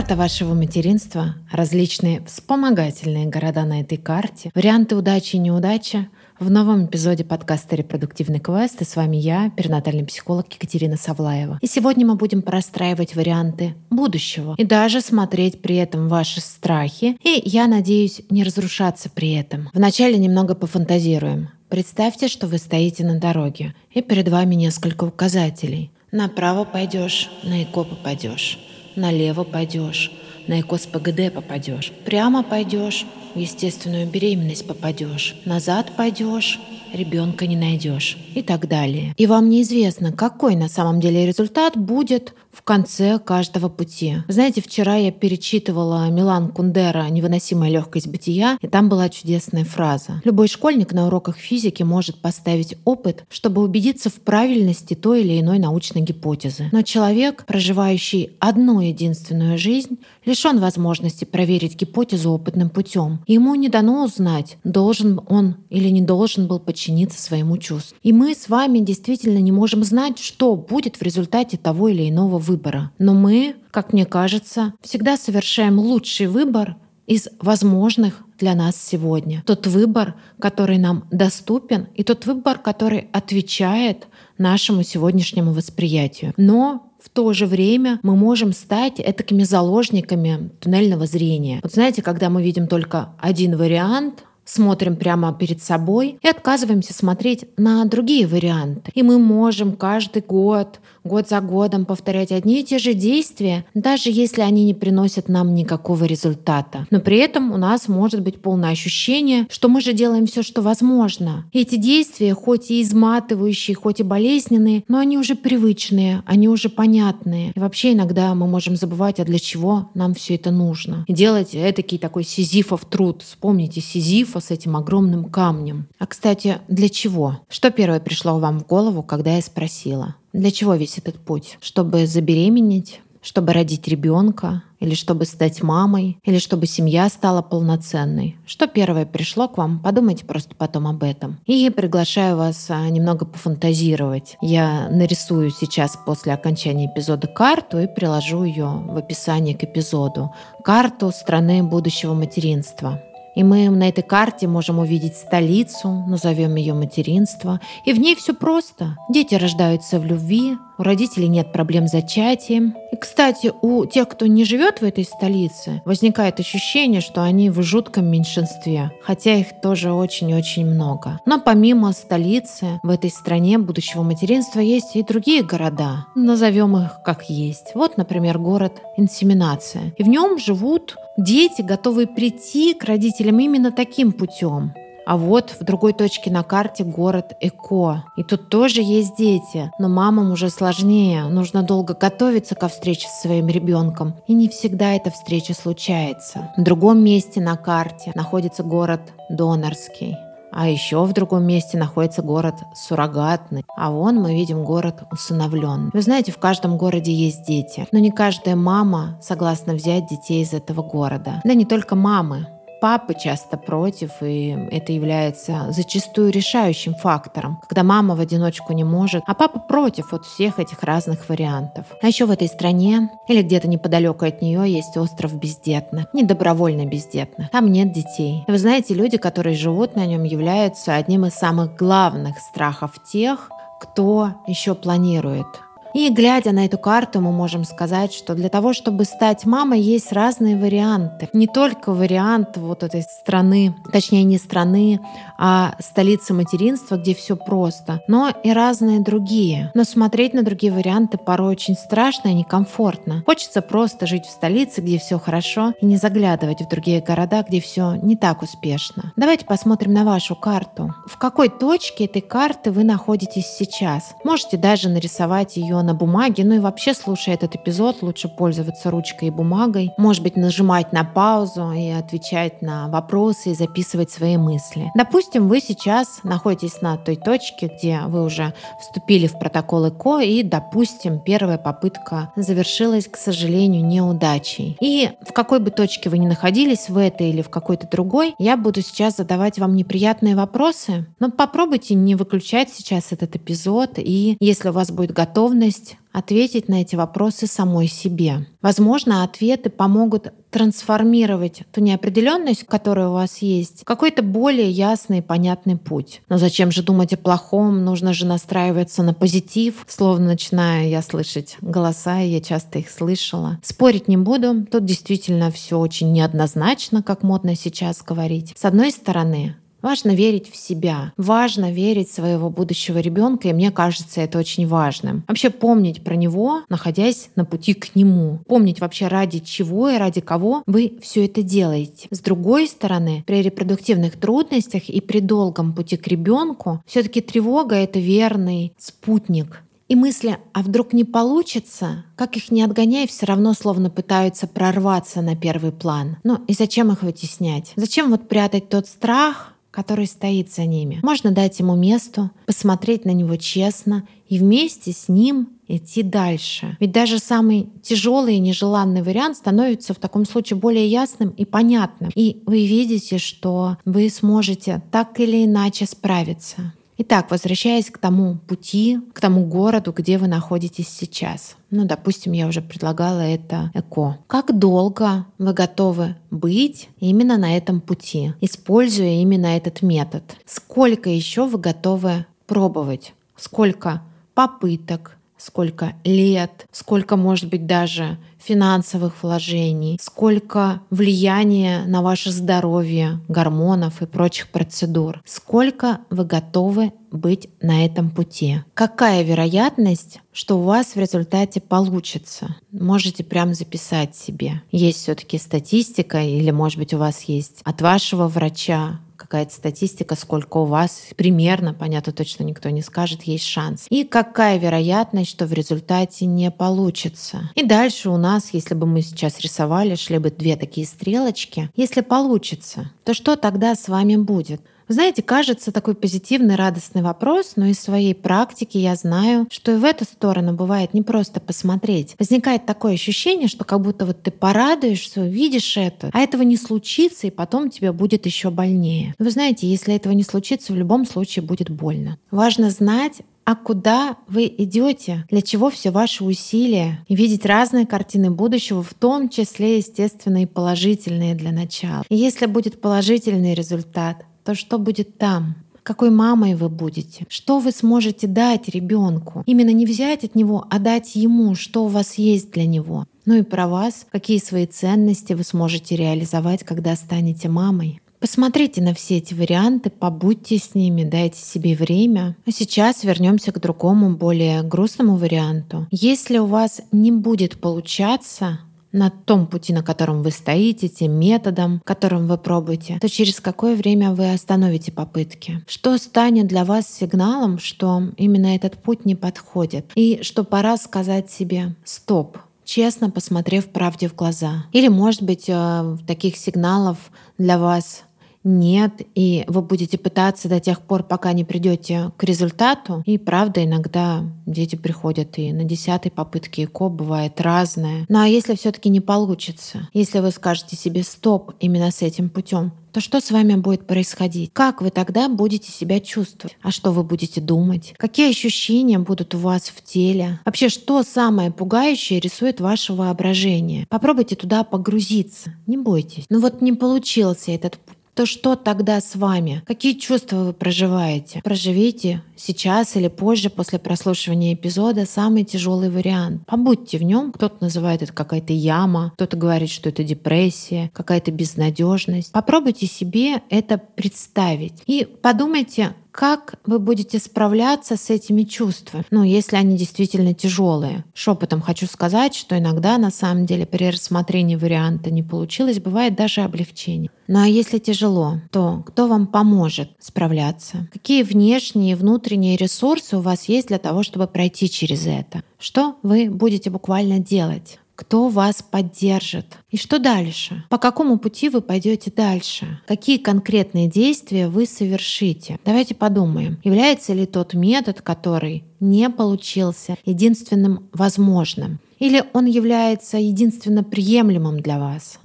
Карта 0.00 0.16
вашего 0.16 0.54
материнства, 0.54 1.34
различные 1.52 2.22
вспомогательные 2.24 3.26
города 3.26 3.66
на 3.66 3.82
этой 3.82 3.98
карте, 3.98 4.50
варианты 4.54 4.96
удачи 4.96 5.36
и 5.36 5.38
неудачи 5.38 6.08
в 6.38 6.50
новом 6.50 6.86
эпизоде 6.86 7.22
подкаста 7.22 7.76
«Репродуктивный 7.76 8.40
квест». 8.40 8.80
И 8.80 8.86
с 8.86 8.96
вами 8.96 9.18
я, 9.18 9.50
перинатальный 9.50 10.06
психолог 10.06 10.50
Екатерина 10.54 10.96
Савлаева. 10.96 11.58
И 11.60 11.66
сегодня 11.66 12.06
мы 12.06 12.14
будем 12.14 12.40
простраивать 12.40 13.14
варианты 13.14 13.74
будущего 13.90 14.54
и 14.56 14.64
даже 14.64 15.02
смотреть 15.02 15.60
при 15.60 15.76
этом 15.76 16.08
ваши 16.08 16.40
страхи. 16.40 17.18
И, 17.22 17.42
я 17.44 17.66
надеюсь, 17.66 18.22
не 18.30 18.42
разрушаться 18.42 19.10
при 19.10 19.34
этом. 19.34 19.68
Вначале 19.74 20.16
немного 20.16 20.54
пофантазируем. 20.54 21.50
Представьте, 21.68 22.28
что 22.28 22.46
вы 22.46 22.56
стоите 22.56 23.04
на 23.04 23.20
дороге, 23.20 23.74
и 23.92 24.00
перед 24.00 24.30
вами 24.30 24.54
несколько 24.54 25.04
указателей. 25.04 25.90
Направо 26.10 26.64
пойдешь, 26.64 27.28
на 27.44 27.62
ИКО 27.64 27.84
попадешь. 27.84 28.69
Налево 29.00 29.44
пойдешь, 29.44 30.12
на 30.46 30.60
ЭКОС 30.60 30.86
ПГД 30.86 31.32
попадешь. 31.32 31.90
Прямо 32.04 32.42
пойдешь, 32.42 33.06
в 33.34 33.38
естественную 33.38 34.06
беременность 34.06 34.66
попадешь. 34.66 35.36
Назад 35.46 35.92
пойдешь, 35.96 36.58
ребенка 36.92 37.46
не 37.46 37.56
найдешь 37.56 38.18
и 38.34 38.42
так 38.42 38.68
далее. 38.68 39.14
И 39.16 39.26
вам 39.26 39.48
неизвестно, 39.48 40.12
какой 40.12 40.56
на 40.56 40.68
самом 40.68 41.00
деле 41.00 41.26
результат 41.26 41.76
будет 41.76 42.34
в 42.52 42.62
конце 42.62 43.18
каждого 43.18 43.68
пути. 43.68 44.16
Знаете, 44.28 44.60
вчера 44.60 44.96
я 44.96 45.12
перечитывала 45.12 46.10
Милан 46.10 46.48
Кундера 46.48 47.08
«Невыносимая 47.08 47.70
легкость 47.70 48.08
бытия», 48.08 48.58
и 48.60 48.66
там 48.66 48.88
была 48.88 49.08
чудесная 49.08 49.64
фраза. 49.64 50.20
Любой 50.24 50.48
школьник 50.48 50.92
на 50.92 51.06
уроках 51.06 51.36
физики 51.36 51.82
может 51.82 52.20
поставить 52.20 52.76
опыт, 52.84 53.24
чтобы 53.28 53.62
убедиться 53.62 54.10
в 54.10 54.14
правильности 54.14 54.94
той 54.94 55.22
или 55.22 55.40
иной 55.40 55.58
научной 55.58 56.02
гипотезы. 56.02 56.68
Но 56.72 56.82
человек, 56.82 57.44
проживающий 57.46 58.30
одну 58.40 58.80
единственную 58.80 59.56
жизнь, 59.56 59.98
лишен 60.24 60.58
возможности 60.58 61.24
проверить 61.24 61.76
гипотезу 61.76 62.30
опытным 62.32 62.68
путем. 62.68 63.20
Ему 63.26 63.54
не 63.54 63.68
дано 63.68 64.04
узнать, 64.04 64.58
должен 64.64 65.20
он 65.28 65.56
или 65.70 65.88
не 65.88 66.02
должен 66.02 66.46
был 66.46 66.58
подчиниться 66.80 67.20
своему 67.20 67.58
чувству. 67.58 67.96
И 68.02 68.12
мы 68.12 68.34
с 68.34 68.48
вами 68.48 68.78
действительно 68.78 69.38
не 69.38 69.52
можем 69.52 69.84
знать, 69.84 70.18
что 70.18 70.56
будет 70.56 70.96
в 70.96 71.02
результате 71.02 71.58
того 71.58 71.88
или 71.88 72.08
иного 72.08 72.38
выбора. 72.38 72.90
Но 72.98 73.12
мы, 73.12 73.56
как 73.70 73.92
мне 73.92 74.06
кажется, 74.06 74.72
всегда 74.80 75.18
совершаем 75.18 75.78
лучший 75.78 76.26
выбор 76.26 76.76
из 77.06 77.28
возможных 77.38 78.24
для 78.38 78.54
нас 78.54 78.76
сегодня. 78.76 79.42
Тот 79.44 79.66
выбор, 79.66 80.14
который 80.38 80.78
нам 80.78 81.04
доступен, 81.10 81.88
и 81.94 82.02
тот 82.02 82.24
выбор, 82.24 82.58
который 82.58 83.08
отвечает 83.12 84.06
нашему 84.38 84.82
сегодняшнему 84.82 85.52
восприятию. 85.52 86.32
Но 86.38 86.90
в 87.02 87.10
то 87.10 87.32
же 87.34 87.44
время 87.44 88.00
мы 88.02 88.16
можем 88.16 88.54
стать 88.54 88.96
такими 88.96 89.42
заложниками 89.42 90.50
туннельного 90.60 91.06
зрения. 91.06 91.60
Вот 91.62 91.72
знаете, 91.72 92.00
когда 92.00 92.30
мы 92.30 92.42
видим 92.42 92.68
только 92.68 93.10
один 93.18 93.56
вариант, 93.56 94.24
смотрим 94.50 94.96
прямо 94.96 95.32
перед 95.32 95.62
собой 95.62 96.18
и 96.22 96.28
отказываемся 96.28 96.92
смотреть 96.92 97.44
на 97.56 97.84
другие 97.84 98.26
варианты. 98.26 98.90
И 98.94 99.02
мы 99.02 99.18
можем 99.18 99.76
каждый 99.76 100.22
год, 100.22 100.80
год 101.04 101.28
за 101.28 101.40
годом 101.40 101.84
повторять 101.84 102.32
одни 102.32 102.60
и 102.60 102.64
те 102.64 102.78
же 102.78 102.94
действия, 102.94 103.64
даже 103.74 104.10
если 104.10 104.42
они 104.42 104.64
не 104.64 104.74
приносят 104.74 105.28
нам 105.28 105.54
никакого 105.54 106.04
результата. 106.04 106.86
Но 106.90 107.00
при 107.00 107.18
этом 107.18 107.52
у 107.52 107.56
нас 107.56 107.88
может 107.88 108.22
быть 108.22 108.42
полное 108.42 108.70
ощущение, 108.70 109.46
что 109.50 109.68
мы 109.68 109.80
же 109.80 109.92
делаем 109.92 110.26
все, 110.26 110.42
что 110.42 110.62
возможно. 110.62 111.44
И 111.52 111.60
эти 111.60 111.76
действия, 111.76 112.34
хоть 112.34 112.70
и 112.70 112.82
изматывающие, 112.82 113.74
хоть 113.74 114.00
и 114.00 114.02
болезненные, 114.02 114.84
но 114.88 114.98
они 114.98 115.16
уже 115.16 115.34
привычные, 115.34 116.22
они 116.26 116.48
уже 116.48 116.68
понятные. 116.68 117.52
И 117.54 117.60
вообще 117.60 117.92
иногда 117.92 118.34
мы 118.34 118.46
можем 118.46 118.76
забывать, 118.76 119.20
а 119.20 119.24
для 119.24 119.38
чего 119.38 119.90
нам 119.94 120.14
все 120.14 120.34
это 120.34 120.50
нужно. 120.50 121.04
И 121.06 121.12
делать 121.12 121.50
этакий 121.52 121.98
такой 121.98 122.24
сизифов 122.24 122.84
труд. 122.84 123.22
Вспомните 123.22 123.80
Сизифа, 123.80 124.39
с 124.40 124.50
этим 124.50 124.76
огромным 124.76 125.24
камнем. 125.24 125.86
А, 125.98 126.06
кстати, 126.06 126.58
для 126.68 126.88
чего? 126.88 127.40
Что 127.48 127.70
первое 127.70 128.00
пришло 128.00 128.38
вам 128.38 128.60
в 128.60 128.66
голову, 128.66 129.02
когда 129.02 129.36
я 129.36 129.42
спросила? 129.42 130.16
Для 130.32 130.50
чего 130.50 130.74
весь 130.74 130.98
этот 130.98 131.16
путь? 131.16 131.58
Чтобы 131.60 132.06
забеременеть? 132.06 133.00
Чтобы 133.22 133.52
родить 133.52 133.86
ребенка? 133.86 134.62
Или 134.78 134.94
чтобы 134.94 135.26
стать 135.26 135.62
мамой? 135.62 136.18
Или 136.24 136.38
чтобы 136.38 136.66
семья 136.66 137.08
стала 137.10 137.42
полноценной? 137.42 138.36
Что 138.46 138.66
первое 138.66 139.04
пришло 139.04 139.46
к 139.46 139.58
вам? 139.58 139.80
Подумайте 139.80 140.24
просто 140.24 140.54
потом 140.54 140.86
об 140.86 141.02
этом. 141.02 141.38
И 141.44 141.52
я 141.52 141.70
приглашаю 141.70 142.38
вас 142.38 142.66
а, 142.70 142.88
немного 142.88 143.26
пофантазировать. 143.26 144.38
Я 144.40 144.88
нарисую 144.88 145.50
сейчас 145.50 145.98
после 146.06 146.32
окончания 146.32 146.86
эпизода 146.86 147.26
карту 147.26 147.78
и 147.78 147.86
приложу 147.94 148.44
ее 148.44 148.66
в 148.66 148.96
описании 148.96 149.52
к 149.52 149.64
эпизоду. 149.64 150.32
Карту 150.64 151.10
страны 151.10 151.62
будущего 151.62 152.14
материнства. 152.14 153.02
И 153.34 153.44
мы 153.44 153.70
на 153.70 153.88
этой 153.88 154.02
карте 154.02 154.46
можем 154.48 154.78
увидеть 154.78 155.16
столицу, 155.16 156.04
назовем 156.06 156.56
ее 156.56 156.74
материнство. 156.74 157.60
И 157.84 157.92
в 157.92 158.00
ней 158.00 158.14
все 158.16 158.34
просто. 158.34 158.96
Дети 159.08 159.34
рождаются 159.34 159.98
в 159.98 160.04
любви, 160.04 160.56
у 160.80 160.82
родителей 160.82 161.28
нет 161.28 161.52
проблем 161.52 161.86
с 161.86 161.90
зачатием. 161.90 162.74
И, 162.90 162.96
кстати, 162.96 163.52
у 163.60 163.84
тех, 163.84 164.08
кто 164.08 164.24
не 164.24 164.46
живет 164.46 164.80
в 164.80 164.82
этой 164.82 165.04
столице, 165.04 165.82
возникает 165.84 166.40
ощущение, 166.40 167.02
что 167.02 167.22
они 167.22 167.50
в 167.50 167.60
жутком 167.60 168.06
меньшинстве, 168.06 168.90
хотя 169.02 169.34
их 169.34 169.60
тоже 169.60 169.92
очень-очень 169.92 170.64
много. 170.64 171.20
Но 171.26 171.38
помимо 171.38 171.92
столицы, 171.92 172.80
в 172.82 172.88
этой 172.88 173.10
стране 173.10 173.58
будущего 173.58 174.02
материнства 174.02 174.60
есть 174.60 174.96
и 174.96 175.02
другие 175.02 175.42
города. 175.42 176.06
Назовем 176.14 176.74
их 176.78 177.02
как 177.04 177.28
есть. 177.28 177.72
Вот, 177.74 177.98
например, 177.98 178.38
город 178.38 178.80
Инсеминация. 178.96 179.92
И 179.98 180.02
в 180.02 180.08
нем 180.08 180.38
живут 180.38 180.96
дети, 181.18 181.60
готовые 181.60 182.06
прийти 182.06 182.72
к 182.72 182.84
родителям 182.84 183.38
именно 183.38 183.70
таким 183.70 184.12
путем. 184.12 184.72
А 185.10 185.16
вот 185.16 185.56
в 185.58 185.64
другой 185.64 185.92
точке 185.92 186.30
на 186.30 186.44
карте 186.44 186.84
город 186.84 187.32
Эко. 187.40 188.04
И 188.16 188.22
тут 188.22 188.48
тоже 188.48 188.80
есть 188.80 189.16
дети, 189.16 189.72
но 189.80 189.88
мамам 189.88 190.30
уже 190.30 190.50
сложнее. 190.50 191.24
Нужно 191.24 191.64
долго 191.64 191.94
готовиться 191.94 192.54
ко 192.54 192.68
встрече 192.68 193.08
с 193.08 193.22
своим 193.22 193.48
ребенком. 193.48 194.14
И 194.28 194.34
не 194.34 194.48
всегда 194.48 194.92
эта 194.92 195.10
встреча 195.10 195.52
случается. 195.52 196.52
В 196.56 196.62
другом 196.62 197.02
месте 197.02 197.40
на 197.40 197.56
карте 197.56 198.12
находится 198.14 198.62
город 198.62 199.00
Донорский. 199.28 200.14
А 200.52 200.68
еще 200.68 201.04
в 201.04 201.12
другом 201.12 201.44
месте 201.44 201.76
находится 201.76 202.22
город 202.22 202.54
суррогатный. 202.76 203.64
А 203.76 203.90
вон 203.90 204.14
мы 204.20 204.36
видим 204.36 204.62
город 204.62 205.02
усыновленный. 205.10 205.90
Вы 205.92 206.02
знаете, 206.02 206.30
в 206.30 206.38
каждом 206.38 206.76
городе 206.76 207.12
есть 207.12 207.44
дети. 207.44 207.84
Но 207.90 207.98
не 207.98 208.12
каждая 208.12 208.54
мама 208.54 209.18
согласна 209.20 209.74
взять 209.74 210.06
детей 210.06 210.44
из 210.44 210.52
этого 210.52 210.82
города. 210.82 211.40
Да 211.42 211.54
не 211.54 211.64
только 211.64 211.96
мамы. 211.96 212.46
Папы 212.80 213.14
часто 213.14 213.58
против, 213.58 214.22
и 214.22 214.56
это 214.70 214.92
является 214.92 215.66
зачастую 215.70 216.32
решающим 216.32 216.94
фактором, 216.94 217.60
когда 217.68 217.82
мама 217.82 218.14
в 218.14 218.20
одиночку 218.20 218.72
не 218.72 218.84
может, 218.84 219.22
а 219.26 219.34
папа 219.34 219.58
против 219.58 220.14
от 220.14 220.24
всех 220.24 220.58
этих 220.58 220.82
разных 220.82 221.28
вариантов. 221.28 221.84
А 222.00 222.06
еще 222.06 222.24
в 222.24 222.30
этой 222.30 222.48
стране 222.48 223.10
или 223.28 223.42
где-то 223.42 223.68
неподалеку 223.68 224.24
от 224.24 224.40
нее 224.40 224.62
есть 224.66 224.96
остров 224.96 225.34
бездетных, 225.34 226.06
недобровольно 226.14 226.86
бездетных. 226.86 227.50
Там 227.50 227.70
нет 227.70 227.92
детей. 227.92 228.44
И 228.48 228.50
вы 228.50 228.58
знаете, 228.58 228.94
люди, 228.94 229.18
которые 229.18 229.56
живут 229.56 229.94
на 229.94 230.06
нем, 230.06 230.24
являются 230.24 230.94
одним 230.94 231.26
из 231.26 231.34
самых 231.34 231.76
главных 231.76 232.38
страхов 232.38 232.92
тех, 233.12 233.50
кто 233.80 234.34
еще 234.46 234.74
планирует 234.74 235.46
и 235.94 236.10
глядя 236.10 236.52
на 236.52 236.66
эту 236.66 236.78
карту, 236.78 237.20
мы 237.20 237.32
можем 237.32 237.64
сказать, 237.64 238.12
что 238.12 238.34
для 238.34 238.48
того, 238.48 238.72
чтобы 238.72 239.04
стать 239.04 239.44
мамой, 239.44 239.80
есть 239.80 240.12
разные 240.12 240.56
варианты. 240.56 241.28
Не 241.32 241.46
только 241.46 241.92
вариант 241.92 242.56
вот 242.56 242.82
этой 242.82 243.02
страны, 243.02 243.74
точнее 243.92 244.24
не 244.24 244.38
страны, 244.38 245.00
а 245.38 245.74
столицы 245.80 246.34
материнства, 246.34 246.96
где 246.96 247.14
все 247.14 247.36
просто, 247.36 248.02
но 248.08 248.32
и 248.44 248.52
разные 248.52 249.00
другие. 249.00 249.70
Но 249.74 249.84
смотреть 249.84 250.34
на 250.34 250.42
другие 250.42 250.72
варианты 250.72 251.18
порой 251.18 251.52
очень 251.52 251.74
страшно 251.74 252.28
и 252.28 252.34
некомфортно. 252.34 253.22
Хочется 253.26 253.62
просто 253.62 254.06
жить 254.06 254.26
в 254.26 254.30
столице, 254.30 254.80
где 254.80 254.98
все 254.98 255.18
хорошо, 255.18 255.72
и 255.80 255.86
не 255.86 255.96
заглядывать 255.96 256.60
в 256.60 256.68
другие 256.68 257.00
города, 257.00 257.44
где 257.46 257.60
все 257.60 257.94
не 257.94 258.16
так 258.16 258.42
успешно. 258.42 259.12
Давайте 259.16 259.44
посмотрим 259.44 259.92
на 259.92 260.04
вашу 260.04 260.36
карту. 260.36 260.94
В 261.06 261.18
какой 261.18 261.48
точке 261.48 262.04
этой 262.04 262.22
карты 262.22 262.70
вы 262.70 262.84
находитесь 262.84 263.46
сейчас? 263.46 264.14
Можете 264.24 264.56
даже 264.56 264.88
нарисовать 264.88 265.56
ее 265.56 265.79
на 265.82 265.94
бумаге. 265.94 266.44
Ну 266.44 266.54
и 266.54 266.58
вообще, 266.58 266.94
слушая 266.94 267.34
этот 267.34 267.56
эпизод, 267.56 268.02
лучше 268.02 268.28
пользоваться 268.28 268.90
ручкой 268.90 269.28
и 269.28 269.30
бумагой. 269.30 269.92
Может 269.96 270.22
быть, 270.22 270.36
нажимать 270.36 270.92
на 270.92 271.04
паузу 271.04 271.72
и 271.72 271.88
отвечать 271.88 272.62
на 272.62 272.88
вопросы 272.88 273.50
и 273.50 273.54
записывать 273.54 274.10
свои 274.10 274.36
мысли. 274.36 274.90
Допустим, 274.94 275.48
вы 275.48 275.60
сейчас 275.60 276.20
находитесь 276.22 276.82
на 276.82 276.96
той 276.96 277.16
точке, 277.16 277.70
где 277.74 278.00
вы 278.06 278.24
уже 278.24 278.54
вступили 278.80 279.26
в 279.26 279.38
протокол 279.38 279.88
ЭКО, 279.88 280.20
и, 280.20 280.42
допустим, 280.42 281.20
первая 281.20 281.58
попытка 281.58 282.32
завершилась, 282.36 283.06
к 283.06 283.16
сожалению, 283.16 283.84
неудачей. 283.84 284.76
И 284.80 285.10
в 285.26 285.32
какой 285.32 285.60
бы 285.60 285.70
точке 285.70 286.10
вы 286.10 286.18
ни 286.18 286.26
находились, 286.26 286.88
в 286.88 286.96
этой 286.96 287.30
или 287.30 287.42
в 287.42 287.48
какой-то 287.48 287.88
другой, 287.88 288.34
я 288.38 288.56
буду 288.56 288.82
сейчас 288.82 289.16
задавать 289.16 289.58
вам 289.58 289.74
неприятные 289.74 290.36
вопросы, 290.36 291.06
но 291.18 291.30
попробуйте 291.30 291.94
не 291.94 292.14
выключать 292.14 292.70
сейчас 292.70 293.12
этот 293.12 293.36
эпизод, 293.36 293.92
и 293.96 294.36
если 294.40 294.68
у 294.68 294.72
вас 294.72 294.90
будет 294.90 295.12
готовность, 295.12 295.69
возможность 295.70 295.96
ответить 296.12 296.68
на 296.68 296.80
эти 296.80 296.96
вопросы 296.96 297.46
самой 297.46 297.86
себе. 297.86 298.46
Возможно, 298.62 299.22
ответы 299.22 299.70
помогут 299.70 300.32
трансформировать 300.50 301.62
ту 301.72 301.80
неопределенность, 301.80 302.64
которая 302.64 303.08
у 303.08 303.12
вас 303.12 303.38
есть, 303.38 303.82
в 303.82 303.84
какой-то 303.84 304.22
более 304.22 304.68
ясный 304.68 305.18
и 305.18 305.22
понятный 305.22 305.76
путь. 305.76 306.22
Но 306.28 306.38
зачем 306.38 306.72
же 306.72 306.82
думать 306.82 307.12
о 307.12 307.16
плохом? 307.16 307.84
Нужно 307.84 308.12
же 308.12 308.26
настраиваться 308.26 309.04
на 309.04 309.14
позитив. 309.14 309.84
Словно 309.86 310.26
начинаю 310.26 310.88
я 310.88 311.00
слышать 311.02 311.56
голоса, 311.60 312.20
и 312.20 312.30
я 312.30 312.40
часто 312.40 312.80
их 312.80 312.90
слышала. 312.90 313.60
Спорить 313.62 314.08
не 314.08 314.16
буду. 314.16 314.66
Тут 314.66 314.84
действительно 314.84 315.52
все 315.52 315.78
очень 315.78 316.10
неоднозначно, 316.10 317.04
как 317.04 317.22
модно 317.22 317.54
сейчас 317.54 318.02
говорить. 318.02 318.52
С 318.56 318.64
одной 318.64 318.90
стороны, 318.90 319.54
Важно 319.82 320.14
верить 320.14 320.50
в 320.50 320.56
себя, 320.56 321.12
важно 321.16 321.72
верить 321.72 322.08
в 322.08 322.14
своего 322.14 322.50
будущего 322.50 322.98
ребенка, 322.98 323.48
и 323.48 323.52
мне 323.52 323.70
кажется 323.70 324.20
это 324.20 324.38
очень 324.38 324.66
важным. 324.66 325.24
Вообще 325.28 325.50
помнить 325.50 326.02
про 326.02 326.14
него, 326.14 326.62
находясь 326.68 327.30
на 327.36 327.44
пути 327.44 327.74
к 327.74 327.94
нему. 327.94 328.40
Помнить 328.46 328.80
вообще 328.80 329.08
ради 329.08 329.38
чего 329.38 329.88
и 329.88 329.98
ради 329.98 330.20
кого 330.20 330.62
вы 330.66 330.98
все 331.00 331.24
это 331.24 331.42
делаете. 331.42 332.08
С 332.10 332.20
другой 332.20 332.68
стороны, 332.68 333.24
при 333.26 333.42
репродуктивных 333.42 334.18
трудностях 334.18 334.88
и 334.88 335.00
при 335.00 335.20
долгом 335.20 335.74
пути 335.74 335.96
к 335.96 336.06
ребенку, 336.06 336.82
все-таки 336.86 337.20
тревога 337.20 337.76
это 337.76 337.98
верный 337.98 338.72
спутник, 338.78 339.62
и 339.90 339.96
мысли, 339.96 340.38
а 340.52 340.62
вдруг 340.62 340.92
не 340.92 341.02
получится, 341.02 342.04
как 342.14 342.36
их 342.36 342.52
не 342.52 342.62
отгоняй, 342.62 343.08
все 343.08 343.26
равно 343.26 343.54
словно 343.54 343.90
пытаются 343.90 344.46
прорваться 344.46 345.20
на 345.20 345.34
первый 345.34 345.72
план. 345.72 346.18
Ну 346.22 346.38
и 346.46 346.54
зачем 346.54 346.92
их 346.92 347.02
вытеснять? 347.02 347.72
Зачем 347.74 348.10
вот 348.10 348.28
прятать 348.28 348.68
тот 348.68 348.86
страх, 348.86 349.52
который 349.80 350.06
стоит 350.06 350.52
за 350.52 350.66
ними. 350.66 351.00
Можно 351.02 351.30
дать 351.30 351.58
ему 351.58 351.74
месту, 351.74 352.30
посмотреть 352.44 353.06
на 353.06 353.12
него 353.12 353.36
честно 353.36 354.06
и 354.28 354.38
вместе 354.38 354.92
с 354.92 355.08
ним 355.08 355.48
идти 355.68 356.02
дальше. 356.02 356.76
Ведь 356.80 356.92
даже 356.92 357.18
самый 357.18 357.70
тяжелый 357.82 358.36
и 358.36 358.40
нежеланный 358.40 359.02
вариант 359.02 359.38
становится 359.38 359.94
в 359.94 359.96
таком 359.96 360.26
случае 360.26 360.58
более 360.58 360.86
ясным 360.86 361.30
и 361.30 361.46
понятным. 361.46 362.10
И 362.14 362.42
вы 362.44 362.66
видите, 362.66 363.16
что 363.16 363.78
вы 363.86 364.10
сможете 364.10 364.82
так 364.92 365.18
или 365.18 365.46
иначе 365.46 365.86
справиться. 365.86 366.74
Итак, 367.02 367.30
возвращаясь 367.30 367.90
к 367.90 367.96
тому 367.96 368.36
пути, 368.46 368.98
к 369.14 369.20
тому 369.20 369.46
городу, 369.46 369.90
где 369.96 370.18
вы 370.18 370.28
находитесь 370.28 370.90
сейчас. 370.90 371.56
Ну, 371.70 371.86
допустим, 371.86 372.32
я 372.32 372.46
уже 372.46 372.60
предлагала 372.60 373.22
это 373.22 373.70
ЭКО. 373.72 374.18
Как 374.26 374.58
долго 374.58 375.24
вы 375.38 375.54
готовы 375.54 376.16
быть 376.30 376.90
именно 376.98 377.38
на 377.38 377.56
этом 377.56 377.80
пути, 377.80 378.34
используя 378.42 379.22
именно 379.22 379.46
этот 379.46 379.80
метод? 379.80 380.22
Сколько 380.44 381.08
еще 381.08 381.46
вы 381.46 381.58
готовы 381.58 382.26
пробовать? 382.46 383.14
Сколько 383.34 384.02
попыток, 384.34 385.16
сколько 385.40 385.94
лет, 386.04 386.66
сколько, 386.70 387.16
может 387.16 387.48
быть, 387.48 387.66
даже 387.66 388.18
финансовых 388.38 389.22
вложений, 389.22 389.98
сколько 390.00 390.80
влияния 390.90 391.84
на 391.86 392.02
ваше 392.02 392.30
здоровье, 392.30 393.20
гормонов 393.28 394.02
и 394.02 394.06
прочих 394.06 394.48
процедур, 394.48 395.20
сколько 395.24 396.00
вы 396.10 396.24
готовы 396.24 396.92
быть 397.10 397.48
на 397.60 397.84
этом 397.84 398.10
пути. 398.10 398.60
Какая 398.74 399.22
вероятность, 399.22 400.20
что 400.32 400.58
у 400.58 400.62
вас 400.62 400.94
в 400.94 400.96
результате 400.96 401.60
получится? 401.60 402.56
Можете 402.70 403.24
прям 403.24 403.52
записать 403.54 404.14
себе. 404.14 404.62
Есть 404.70 404.98
все-таки 404.98 405.38
статистика 405.38 406.20
или, 406.22 406.50
может 406.50 406.78
быть, 406.78 406.94
у 406.94 406.98
вас 406.98 407.22
есть 407.22 407.62
от 407.64 407.82
вашего 407.82 408.28
врача 408.28 409.00
какая-то 409.30 409.54
статистика, 409.54 410.16
сколько 410.16 410.56
у 410.56 410.64
вас 410.64 411.02
примерно, 411.16 411.72
понятно, 411.72 412.12
точно 412.12 412.42
никто 412.42 412.68
не 412.70 412.82
скажет, 412.82 413.22
есть 413.22 413.44
шанс. 413.44 413.86
И 413.88 414.02
какая 414.02 414.58
вероятность, 414.58 415.30
что 415.30 415.46
в 415.46 415.52
результате 415.52 416.26
не 416.26 416.50
получится. 416.50 417.48
И 417.54 417.64
дальше 417.64 418.10
у 418.10 418.16
нас, 418.16 418.50
если 418.52 418.74
бы 418.74 418.88
мы 418.88 419.02
сейчас 419.02 419.38
рисовали, 419.38 419.94
шли 419.94 420.18
бы 420.18 420.32
две 420.32 420.56
такие 420.56 420.84
стрелочки. 420.84 421.70
Если 421.76 422.00
получится, 422.00 422.90
то 423.04 423.14
что 423.14 423.36
тогда 423.36 423.76
с 423.76 423.86
вами 423.86 424.16
будет? 424.16 424.62
Знаете, 424.92 425.22
кажется 425.22 425.72
такой 425.72 425.94
позитивный, 425.94 426.56
радостный 426.56 427.02
вопрос, 427.02 427.52
но 427.56 427.66
из 427.66 427.78
своей 427.80 428.14
практики 428.14 428.78
я 428.78 428.94
знаю, 428.96 429.46
что 429.50 429.72
и 429.72 429.76
в 429.76 429.84
эту 429.84 430.04
сторону 430.04 430.52
бывает 430.52 430.94
не 430.94 431.02
просто 431.02 431.40
посмотреть. 431.40 432.14
Возникает 432.18 432.66
такое 432.66 432.94
ощущение, 432.94 433.48
что 433.48 433.64
как 433.64 433.80
будто 433.80 434.06
вот 434.06 434.22
ты 434.22 434.30
порадуешься, 434.30 435.22
увидишь 435.22 435.76
это, 435.76 436.10
а 436.12 436.20
этого 436.20 436.42
не 436.42 436.56
случится, 436.56 437.26
и 437.26 437.30
потом 437.30 437.70
тебе 437.70 437.92
будет 437.92 438.26
еще 438.26 438.50
больнее. 438.50 439.14
Вы 439.18 439.30
знаете, 439.30 439.66
если 439.66 439.94
этого 439.94 440.12
не 440.12 440.22
случится, 440.22 440.72
в 440.72 440.76
любом 440.76 441.06
случае 441.06 441.44
будет 441.44 441.70
больно. 441.70 442.18
Важно 442.30 442.70
знать, 442.70 443.22
а 443.44 443.56
куда 443.56 444.16
вы 444.28 444.46
идете, 444.58 445.24
для 445.28 445.42
чего 445.42 445.70
все 445.70 445.90
ваши 445.90 446.22
усилия, 446.22 447.04
и 447.08 447.16
видеть 447.16 447.44
разные 447.44 447.86
картины 447.86 448.30
будущего, 448.30 448.82
в 448.82 448.94
том 448.94 449.28
числе, 449.28 449.78
естественно, 449.78 450.42
и 450.42 450.46
положительные 450.46 451.34
для 451.34 451.50
начала. 451.50 452.04
И 452.08 452.16
если 452.16 452.46
будет 452.46 452.80
положительный 452.80 453.54
результат, 453.54 454.24
то 454.50 454.56
что 454.56 454.80
будет 454.80 455.16
там? 455.16 455.54
Какой 455.84 456.10
мамой 456.10 456.56
вы 456.56 456.68
будете? 456.68 457.24
Что 457.28 457.60
вы 457.60 457.70
сможете 457.70 458.26
дать 458.26 458.68
ребенку? 458.68 459.44
Именно 459.46 459.70
не 459.70 459.86
взять 459.86 460.24
от 460.24 460.34
него, 460.34 460.66
а 460.68 460.80
дать 460.80 461.14
ему, 461.14 461.54
что 461.54 461.84
у 461.84 461.86
вас 461.86 462.14
есть 462.14 462.50
для 462.50 462.66
него. 462.66 463.06
Ну 463.26 463.36
и 463.36 463.42
про 463.42 463.68
вас, 463.68 464.06
какие 464.10 464.38
свои 464.38 464.66
ценности 464.66 465.34
вы 465.34 465.44
сможете 465.44 465.94
реализовать, 465.94 466.64
когда 466.64 466.96
станете 466.96 467.48
мамой. 467.48 468.00
Посмотрите 468.18 468.82
на 468.82 468.92
все 468.92 469.18
эти 469.18 469.34
варианты, 469.34 469.88
побудьте 469.88 470.58
с 470.58 470.74
ними, 470.74 471.04
дайте 471.04 471.38
себе 471.38 471.76
время. 471.76 472.36
А 472.44 472.50
сейчас 472.50 473.04
вернемся 473.04 473.52
к 473.52 473.60
другому, 473.60 474.16
более 474.16 474.64
грустному 474.64 475.14
варианту. 475.14 475.86
Если 475.92 476.38
у 476.38 476.46
вас 476.46 476.82
не 476.90 477.12
будет 477.12 477.60
получаться, 477.60 478.58
на 478.92 479.10
том 479.10 479.46
пути, 479.46 479.72
на 479.72 479.82
котором 479.82 480.22
вы 480.22 480.30
стоите, 480.30 480.88
тем 480.88 481.12
методом, 481.12 481.80
которым 481.84 482.26
вы 482.26 482.38
пробуете, 482.38 482.98
то 483.00 483.08
через 483.08 483.40
какое 483.40 483.76
время 483.76 484.12
вы 484.12 484.32
остановите 484.32 484.92
попытки? 484.92 485.64
Что 485.66 485.96
станет 485.98 486.46
для 486.46 486.64
вас 486.64 486.86
сигналом, 486.92 487.58
что 487.58 488.02
именно 488.16 488.54
этот 488.54 488.82
путь 488.82 489.04
не 489.04 489.14
подходит? 489.14 489.90
И 489.94 490.20
что 490.22 490.44
пора 490.44 490.76
сказать 490.76 491.30
себе 491.30 491.74
«стоп», 491.84 492.38
честно 492.64 493.10
посмотрев 493.10 493.66
правде 493.70 494.08
в 494.08 494.14
глаза. 494.14 494.66
Или, 494.72 494.88
может 494.88 495.22
быть, 495.22 495.46
э, 495.48 495.96
таких 496.06 496.36
сигналов 496.36 496.98
для 497.36 497.58
вас 497.58 498.04
нет, 498.42 499.02
и 499.14 499.44
вы 499.48 499.62
будете 499.62 499.98
пытаться 499.98 500.48
до 500.48 500.60
тех 500.60 500.80
пор, 500.80 501.02
пока 501.02 501.32
не 501.32 501.44
придете 501.44 502.12
к 502.16 502.24
результату. 502.24 503.02
И 503.04 503.18
правда, 503.18 503.64
иногда 503.64 504.24
дети 504.46 504.76
приходят 504.76 505.38
и 505.38 505.52
на 505.52 505.64
десятой 505.64 506.10
попытке 506.10 506.64
ЭКО 506.64 506.88
бывает 506.88 507.40
разное. 507.40 508.06
Ну 508.08 508.18
а 508.18 508.26
если 508.26 508.54
все-таки 508.54 508.88
не 508.88 509.00
получится, 509.00 509.88
если 509.92 510.20
вы 510.20 510.30
скажете 510.30 510.76
себе 510.76 511.02
стоп 511.02 511.52
именно 511.60 511.90
с 511.90 512.02
этим 512.02 512.30
путем, 512.30 512.72
то 512.92 513.00
что 513.00 513.20
с 513.20 513.30
вами 513.30 513.54
будет 513.54 513.86
происходить? 513.86 514.50
Как 514.52 514.82
вы 514.82 514.90
тогда 514.90 515.28
будете 515.28 515.70
себя 515.70 516.00
чувствовать? 516.00 516.56
А 516.60 516.72
что 516.72 516.90
вы 516.90 517.04
будете 517.04 517.40
думать? 517.40 517.94
Какие 517.96 518.30
ощущения 518.30 518.98
будут 518.98 519.34
у 519.34 519.38
вас 519.38 519.68
в 519.68 519.84
теле? 519.84 520.40
Вообще, 520.44 520.68
что 520.68 521.02
самое 521.04 521.52
пугающее 521.52 522.18
рисует 522.18 522.60
ваше 522.60 522.92
воображение? 522.92 523.86
Попробуйте 523.88 524.34
туда 524.34 524.64
погрузиться. 524.64 525.54
Не 525.68 525.76
бойтесь. 525.76 526.24
Ну 526.30 526.40
вот 526.40 526.62
не 526.62 526.72
получился 526.72 527.52
этот 527.52 527.78
то 528.20 528.26
что 528.26 528.54
тогда 528.54 529.00
с 529.00 529.16
вами? 529.16 529.62
Какие 529.66 529.94
чувства 529.94 530.44
вы 530.44 530.52
проживаете? 530.52 531.40
Проживите 531.42 532.22
сейчас 532.36 532.94
или 532.94 533.08
позже 533.08 533.48
после 533.48 533.78
прослушивания 533.78 534.52
эпизода 534.52 535.06
самый 535.06 535.44
тяжелый 535.44 535.88
вариант. 535.88 536.42
Побудьте 536.44 536.98
в 536.98 537.02
нем. 537.02 537.32
Кто-то 537.32 537.56
называет 537.62 538.02
это 538.02 538.12
какая-то 538.12 538.52
яма, 538.52 539.12
кто-то 539.14 539.38
говорит, 539.38 539.70
что 539.70 539.88
это 539.88 540.04
депрессия, 540.04 540.90
какая-то 540.92 541.30
безнадежность. 541.30 542.30
Попробуйте 542.30 542.84
себе 542.84 543.40
это 543.48 543.78
представить 543.78 544.74
и 544.84 545.08
подумайте, 545.22 545.94
как 546.12 546.54
вы 546.66 546.78
будете 546.78 547.18
справляться 547.18 547.96
с 547.96 548.10
этими 548.10 548.42
чувствами, 548.42 549.04
ну, 549.10 549.22
если 549.22 549.56
они 549.56 549.76
действительно 549.76 550.34
тяжелые. 550.34 551.04
Шепотом 551.14 551.60
хочу 551.60 551.86
сказать, 551.86 552.34
что 552.34 552.58
иногда 552.58 552.98
на 552.98 553.10
самом 553.10 553.46
деле 553.46 553.66
при 553.66 553.90
рассмотрении 553.90 554.56
варианта 554.56 555.10
не 555.10 555.22
получилось, 555.22 555.80
бывает 555.80 556.16
даже 556.16 556.42
облегчение. 556.42 557.10
Ну 557.28 557.40
а 557.40 557.46
если 557.46 557.78
тяжело, 557.78 558.40
то 558.50 558.82
кто 558.86 559.06
вам 559.06 559.26
поможет 559.26 559.90
справляться? 560.00 560.88
Какие 560.92 561.22
внешние 561.22 561.92
и 561.92 561.94
внутренние 561.94 562.56
ресурсы 562.56 563.16
у 563.16 563.20
вас 563.20 563.48
есть 563.48 563.68
для 563.68 563.78
того, 563.78 564.02
чтобы 564.02 564.26
пройти 564.26 564.68
через 564.68 565.06
это? 565.06 565.42
Что 565.58 565.96
вы 566.02 566.28
будете 566.28 566.70
буквально 566.70 567.18
делать? 567.18 567.78
Кто 568.00 568.28
вас 568.28 568.62
поддержит. 568.62 569.58
И 569.70 569.76
что 569.76 569.98
дальше? 569.98 570.64
По 570.70 570.78
какому 570.78 571.18
пути 571.18 571.50
вы 571.50 571.60
пойдете 571.60 572.10
дальше? 572.10 572.80
Какие 572.86 573.18
конкретные 573.18 573.88
действия 573.88 574.48
вы 574.48 574.64
совершите? 574.64 575.60
Давайте 575.66 575.94
подумаем, 575.94 576.58
является 576.64 577.12
ли 577.12 577.26
тот 577.26 577.52
метод, 577.52 578.00
который 578.00 578.64
не 578.80 579.10
получился, 579.10 579.96
единственным 580.06 580.88
возможным? 580.94 581.78
Или 581.98 582.24
он 582.32 582.46
является 582.46 583.18
единственно 583.18 583.84
приемлемым 583.84 584.60
для 584.60 584.78
вас? 584.78 585.20